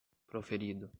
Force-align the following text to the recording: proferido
proferido 0.31 0.89